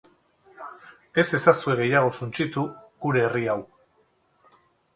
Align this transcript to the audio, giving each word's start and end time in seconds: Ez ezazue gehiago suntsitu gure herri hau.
Ez 1.23 1.25
ezazue 1.39 1.75
gehiago 1.81 2.11
suntsitu 2.21 2.65
gure 3.07 3.25
herri 3.27 3.45
hau. 3.55 3.59